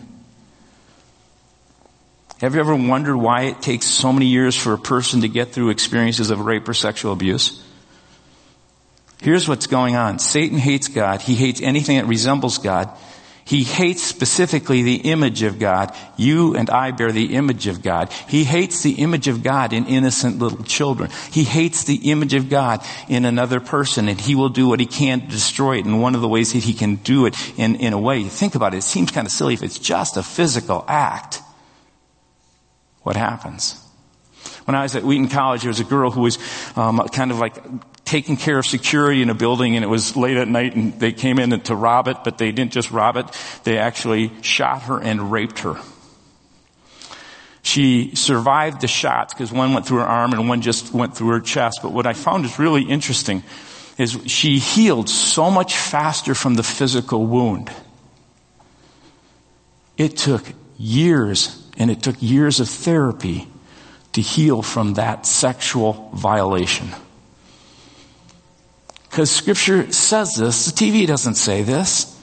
[2.41, 5.53] Have you ever wondered why it takes so many years for a person to get
[5.53, 7.63] through experiences of rape or sexual abuse?
[9.23, 10.19] Here's what's going on.
[10.19, 11.21] Satan hates God.
[11.21, 12.91] He hates anything that resembles God.
[13.45, 15.93] He hates specifically the image of God.
[16.17, 18.13] You and I bear the image of God.
[18.29, 21.11] He hates the image of God in innocent little children.
[21.33, 24.87] He hates the image of God in another person and he will do what he
[24.87, 25.85] can to destroy it.
[25.85, 28.55] And one of the ways that he can do it in, in a way, think
[28.55, 31.43] about it, it seems kind of silly if it's just a physical act.
[33.03, 33.83] What happens?
[34.65, 36.39] When I was at Wheaton College, there was a girl who was
[36.77, 37.57] um, kind of like
[38.11, 41.13] taking care of security in a building and it was late at night and they
[41.13, 43.25] came in to rob it, but they didn't just rob it,
[43.63, 45.77] they actually shot her and raped her.
[47.63, 51.29] She survived the shots because one went through her arm and one just went through
[51.29, 51.81] her chest.
[51.83, 53.45] But what I found is really interesting
[53.97, 57.71] is she healed so much faster from the physical wound.
[59.97, 60.43] It took
[60.79, 63.47] years and it took years of therapy
[64.15, 66.91] to heal from that sexual violation.
[69.11, 70.67] Because scripture says this.
[70.67, 72.17] The TV doesn't say this.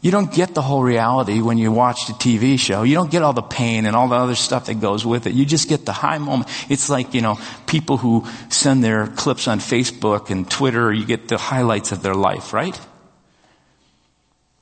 [0.00, 2.82] You don't get the whole reality when you watch the TV show.
[2.84, 5.32] You don't get all the pain and all the other stuff that goes with it.
[5.32, 6.50] You just get the high moment.
[6.68, 11.26] It's like, you know, people who send their clips on Facebook and Twitter, you get
[11.26, 12.78] the highlights of their life, right?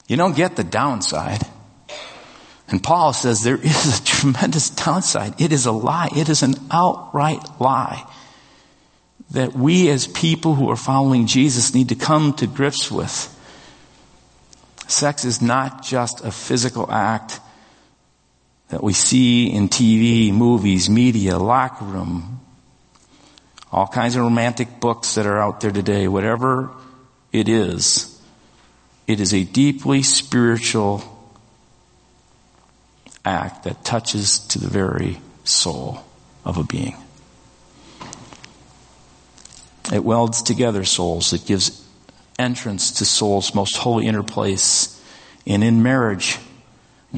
[0.06, 1.42] You don't get the downside.
[2.68, 5.40] And Paul says there is a tremendous downside.
[5.40, 6.08] It is a lie.
[6.16, 8.06] It is an outright lie
[9.30, 13.32] that we as people who are following Jesus need to come to grips with.
[14.86, 17.40] Sex is not just a physical act
[18.68, 22.40] that we see in TV, movies, media, locker room,
[23.72, 26.70] all kinds of romantic books that are out there today, whatever
[27.32, 28.20] it is,
[29.06, 31.02] it is a deeply spiritual
[33.24, 36.04] act that touches to the very soul
[36.44, 36.96] of a being.
[39.92, 41.32] It welds together souls.
[41.32, 41.84] It gives
[42.38, 44.92] entrance to soul's most holy inner place.
[45.46, 46.38] And in marriage,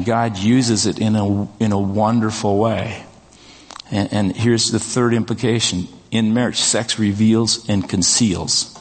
[0.04, 3.04] God uses it in a, in a wonderful way.
[3.90, 5.88] And, and here's the third implication.
[6.10, 8.74] In marriage, sex reveals and conceals.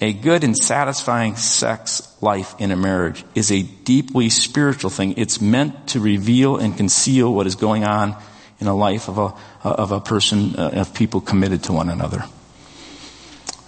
[0.00, 5.14] A good and satisfying sex life in a marriage is a deeply spiritual thing.
[5.16, 8.16] It's meant to reveal and conceal what is going on
[8.64, 9.34] in a life of a,
[9.68, 12.24] of a person, uh, of people committed to one another.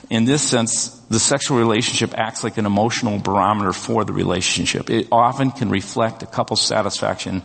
[0.09, 4.89] In this sense, the sexual relationship acts like an emotional barometer for the relationship.
[4.89, 7.43] It often can reflect a couple's satisfaction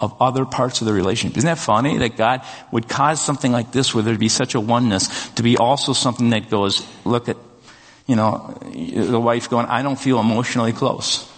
[0.00, 1.36] of other parts of the relationship.
[1.38, 4.60] Isn't that funny that God would cause something like this where there'd be such a
[4.60, 7.36] oneness to be also something that goes, look at,
[8.06, 11.30] you know, the wife going, I don't feel emotionally close.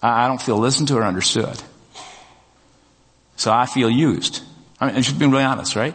[0.00, 1.60] I don't feel listened to or understood.
[3.36, 4.42] So I feel used.
[4.80, 5.94] I mean, i just being really honest, right?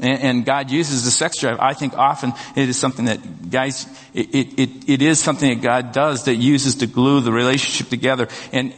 [0.00, 1.58] And, and, God uses the sex drive.
[1.60, 5.62] I think often it is something that guys, it, it, it, it is something that
[5.62, 8.28] God does that uses to glue the relationship together.
[8.50, 8.72] And,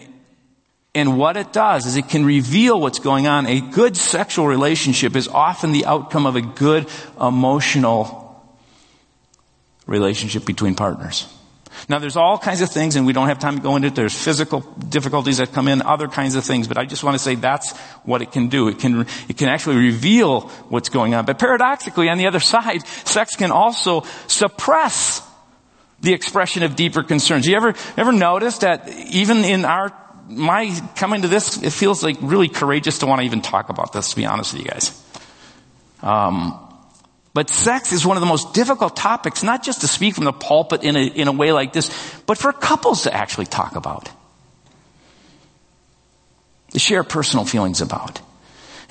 [0.94, 3.46] and what it does is it can reveal what's going on.
[3.46, 6.88] A good sexual relationship is often the outcome of a good
[7.20, 8.22] emotional
[9.86, 11.32] relationship between partners.
[11.88, 13.94] Now there's all kinds of things and we don't have time to go into it.
[13.94, 17.18] There's physical difficulties that come in, other kinds of things, but I just want to
[17.18, 18.68] say that's what it can do.
[18.68, 21.24] It can, it can actually reveal what's going on.
[21.24, 25.22] But paradoxically, on the other side, sex can also suppress
[26.00, 27.46] the expression of deeper concerns.
[27.46, 29.92] You ever, ever notice that even in our,
[30.28, 33.92] my coming to this, it feels like really courageous to want to even talk about
[33.92, 34.98] this, to be honest with you guys.
[36.02, 36.71] Um,
[37.34, 40.32] but sex is one of the most difficult topics, not just to speak from the
[40.32, 41.90] pulpit in a, in a way like this,
[42.26, 44.10] but for couples to actually talk about.
[46.72, 48.20] To share personal feelings about.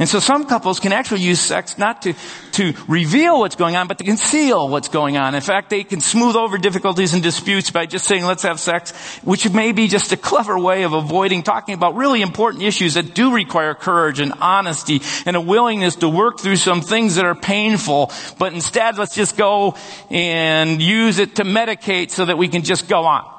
[0.01, 2.15] And so some couples can actually use sex not to,
[2.53, 5.35] to reveal what's going on, but to conceal what's going on.
[5.35, 8.93] In fact, they can smooth over difficulties and disputes by just saying, let's have sex,
[9.17, 13.13] which may be just a clever way of avoiding talking about really important issues that
[13.13, 17.35] do require courage and honesty and a willingness to work through some things that are
[17.35, 18.11] painful.
[18.39, 19.77] But instead, let's just go
[20.09, 23.31] and use it to medicate so that we can just go on.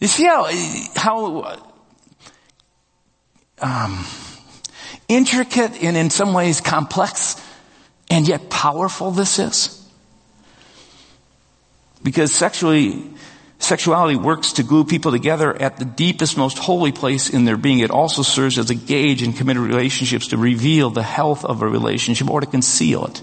[0.00, 0.48] You see how,
[0.96, 1.62] how,
[3.60, 4.04] um,
[5.08, 7.36] intricate and in some ways complex
[8.10, 9.78] and yet powerful this is?
[12.02, 13.10] Because sexually,
[13.58, 17.78] sexuality works to glue people together at the deepest, most holy place in their being.
[17.78, 21.68] It also serves as a gauge in committed relationships to reveal the health of a
[21.68, 23.22] relationship or to conceal it.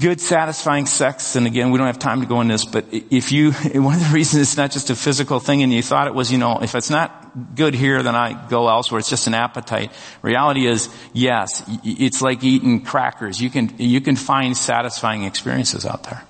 [0.00, 3.32] Good, satisfying sex, and again, we don't have time to go in this, but if
[3.32, 6.14] you, one of the reasons it's not just a physical thing and you thought it
[6.14, 8.98] was, you know, if it's not good here, then I go elsewhere.
[8.98, 9.92] It's just an appetite.
[10.22, 13.40] Reality is, yes, it's like eating crackers.
[13.40, 16.22] You can, you can find satisfying experiences out there.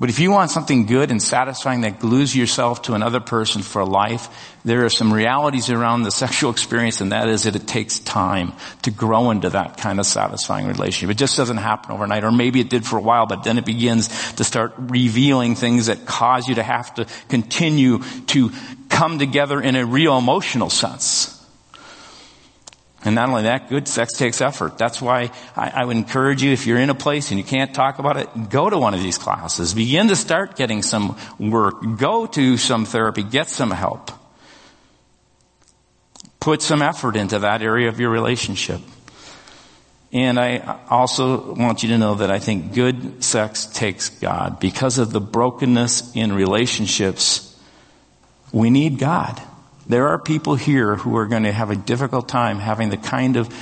[0.00, 3.84] But if you want something good and satisfying that glues yourself to another person for
[3.84, 7.98] life, there are some realities around the sexual experience and that is that it takes
[7.98, 11.10] time to grow into that kind of satisfying relationship.
[11.14, 13.66] It just doesn't happen overnight or maybe it did for a while but then it
[13.66, 17.98] begins to start revealing things that cause you to have to continue
[18.28, 18.50] to
[18.88, 21.39] come together in a real emotional sense.
[23.04, 24.76] And not only that, good sex takes effort.
[24.76, 27.74] That's why I, I, would encourage you, if you're in a place and you can't
[27.74, 29.72] talk about it, go to one of these classes.
[29.72, 31.76] Begin to start getting some work.
[31.96, 33.22] Go to some therapy.
[33.22, 34.10] Get some help.
[36.40, 38.80] Put some effort into that area of your relationship.
[40.12, 44.60] And I also want you to know that I think good sex takes God.
[44.60, 47.56] Because of the brokenness in relationships,
[48.52, 49.40] we need God.
[49.90, 53.36] There are people here who are going to have a difficult time having the kind
[53.36, 53.52] of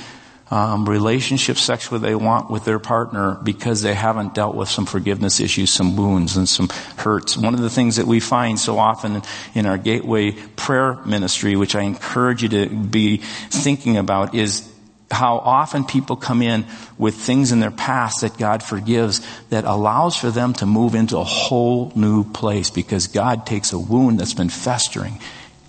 [0.51, 5.39] um, relationship sexually they want with their partner because they haven't dealt with some forgiveness
[5.39, 7.35] issues, some wounds and some hurts.
[7.35, 9.23] One of the things that we find so often
[9.55, 14.71] in our gateway prayer ministry, which I encourage you to be thinking about is
[15.09, 16.67] how often people come in
[16.99, 21.17] with things in their past that God forgives that allows for them to move into
[21.17, 25.19] a whole new place because God takes a wound that's been festering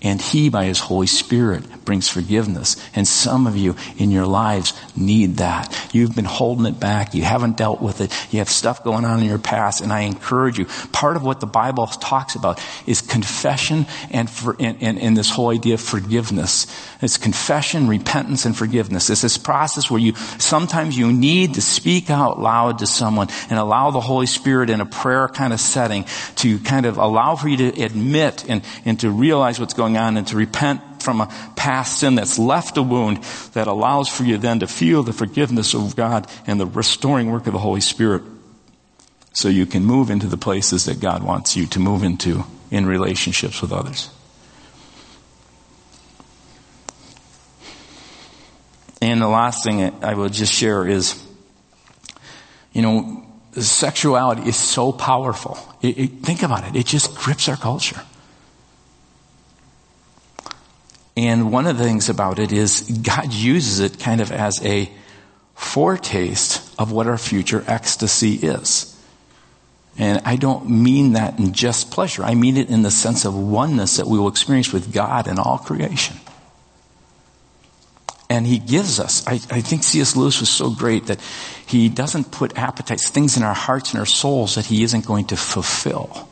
[0.01, 2.75] and He, by His Holy Spirit, brings forgiveness.
[2.95, 5.89] And some of you in your lives need that.
[5.93, 7.13] You've been holding it back.
[7.13, 8.11] You haven't dealt with it.
[8.31, 9.81] You have stuff going on in your past.
[9.81, 14.55] And I encourage you, part of what the Bible talks about is confession and, for,
[14.59, 16.65] and, and, and this whole idea of forgiveness.
[17.01, 19.09] It's confession, repentance, and forgiveness.
[19.09, 23.59] It's this process where you, sometimes you need to speak out loud to someone and
[23.59, 26.05] allow the Holy Spirit in a prayer kind of setting
[26.37, 30.03] to kind of allow for you to admit and, and to realize what's going going
[30.03, 33.23] on and to repent from a past sin that's left a wound
[33.53, 37.47] that allows for you then to feel the forgiveness of God and the restoring work
[37.47, 38.23] of the Holy Spirit
[39.33, 42.85] so you can move into the places that God wants you to move into in
[42.85, 44.09] relationships with others.
[49.01, 51.21] And the last thing I will just share is,
[52.71, 55.57] you know, sexuality is so powerful.
[55.81, 56.75] It, it, think about it.
[56.75, 57.99] It just grips our culture.
[61.17, 64.89] And one of the things about it is God uses it kind of as a
[65.55, 68.87] foretaste of what our future ecstasy is.
[69.97, 72.23] And I don't mean that in just pleasure.
[72.23, 75.37] I mean it in the sense of oneness that we will experience with God and
[75.37, 76.17] all creation.
[78.29, 80.15] And he gives us, I, I think C.S.
[80.15, 81.19] Lewis was so great that
[81.65, 85.25] he doesn't put appetites, things in our hearts and our souls that he isn't going
[85.27, 86.29] to fulfill.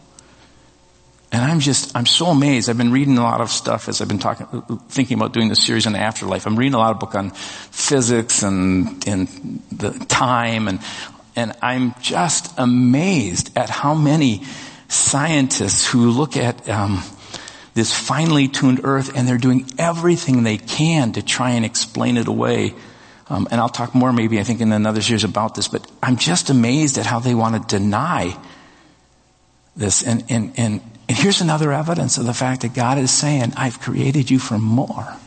[1.32, 2.70] And I'm just, I'm so amazed.
[2.70, 4.48] I've been reading a lot of stuff as I've been talking,
[4.90, 6.48] thinking about doing this series on the afterlife.
[6.48, 10.80] I'm reading a lot of book on physics and, and the time and,
[11.36, 14.44] and I'm just amazed at how many
[14.88, 17.04] scientists who look at, um,
[17.76, 22.28] this finely tuned earth and they're doing everything they can to try and explain it
[22.28, 22.74] away
[23.30, 26.18] Um, and I'll talk more maybe I think in another series about this, but I'm
[26.18, 28.36] just amazed at how they want to deny
[29.76, 30.02] this.
[30.02, 33.80] And, and, and, and here's another evidence of the fact that God is saying, I've
[33.80, 35.18] created you for more.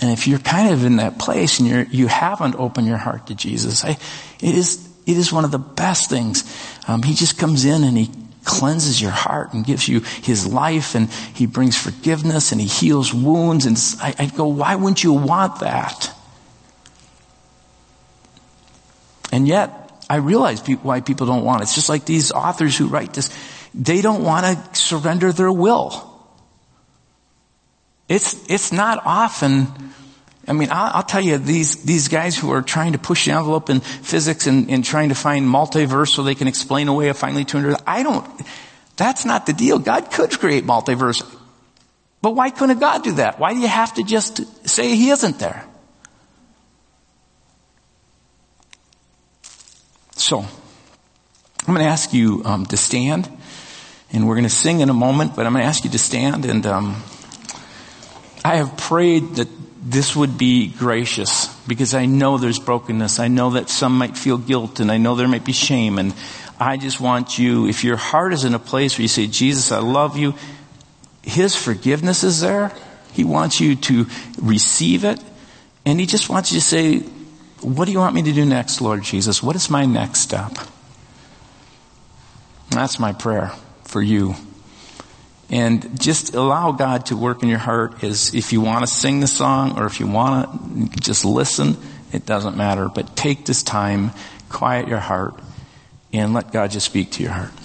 [0.00, 3.26] And if you're kind of in that place and you're, you haven't opened your heart
[3.26, 3.90] to Jesus, I,
[4.40, 6.44] it is, it is one of the best things.
[6.88, 8.10] Um, he just comes in and he
[8.42, 13.12] cleanses your heart and gives you his life and he brings forgiveness and he heals
[13.12, 13.66] wounds.
[13.66, 16.10] And I, I go, why wouldn't you want that?
[19.30, 21.64] And yet, I realize why people don't want it.
[21.64, 23.28] It's just like these authors who write this.
[23.74, 26.04] They don't want to surrender their will.
[28.08, 29.68] It's, it's not often,
[30.46, 33.32] I mean, I'll, I'll, tell you, these, these guys who are trying to push the
[33.32, 37.14] envelope in physics and, and trying to find multiverse so they can explain away a
[37.14, 38.26] finely tuned I don't,
[38.96, 39.78] that's not the deal.
[39.78, 41.22] God could create multiverse.
[42.22, 43.38] But why couldn't God do that?
[43.38, 45.64] Why do you have to just say He isn't there?
[50.16, 53.30] So, I'm going to ask you um, to stand,
[54.12, 55.98] and we're going to sing in a moment, but I'm going to ask you to
[55.98, 57.02] stand and, um,
[58.44, 59.48] I have prayed that
[59.82, 63.18] this would be gracious because I know there's brokenness.
[63.18, 65.98] I know that some might feel guilt and I know there might be shame.
[65.98, 66.14] And
[66.58, 69.72] I just want you, if your heart is in a place where you say, Jesus,
[69.72, 70.34] I love you,
[71.22, 72.72] His forgiveness is there.
[73.12, 74.06] He wants you to
[74.40, 75.20] receive it.
[75.84, 76.98] And He just wants you to say,
[77.60, 79.42] what do you want me to do next, Lord Jesus?
[79.42, 80.56] What is my next step?
[82.70, 83.52] That's my prayer
[83.88, 84.34] for you.
[85.50, 89.20] And just allow God to work in your heart as if you want to sing
[89.20, 91.76] the song or if you want to just listen,
[92.12, 92.88] it doesn't matter.
[92.88, 94.12] But take this time,
[94.50, 95.34] quiet your heart,
[96.12, 97.52] and let God just speak to your heart.